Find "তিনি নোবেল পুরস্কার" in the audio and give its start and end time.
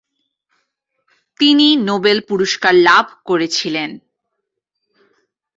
1.39-2.73